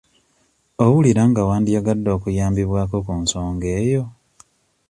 [0.83, 4.03] Owulira nga wandiyagadde okuyambibwako ku nsonga eyo?